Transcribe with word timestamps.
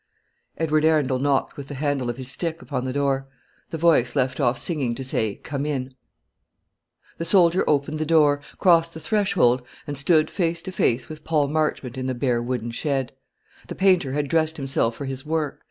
Edward 0.57 0.83
Arundel 0.83 1.19
knocked 1.19 1.55
with 1.55 1.67
the 1.67 1.75
handle 1.75 2.09
of 2.09 2.17
his 2.17 2.27
stick 2.31 2.63
upon 2.63 2.85
the 2.85 2.91
door. 2.91 3.27
The 3.69 3.77
voice 3.77 4.15
left 4.15 4.39
off 4.39 4.57
singing, 4.57 4.95
to 4.95 5.03
say 5.03 5.35
"Come 5.35 5.63
in." 5.63 5.93
The 7.19 7.25
soldier 7.25 7.63
opened 7.69 7.99
the 7.99 8.05
door, 8.07 8.41
crossed 8.57 8.95
the 8.95 8.99
threshold, 8.99 9.61
and 9.85 9.95
stood 9.95 10.31
face 10.31 10.63
to 10.63 10.71
face 10.71 11.07
with 11.07 11.23
Paul 11.23 11.49
Marchmont 11.49 11.99
in 11.99 12.07
the 12.07 12.15
bare 12.15 12.41
wooden 12.41 12.71
shed. 12.71 13.13
The 13.67 13.75
painter 13.75 14.13
had 14.13 14.27
dressed 14.27 14.57
himself 14.57 14.95
for 14.95 15.05
his 15.05 15.23
work. 15.23 15.59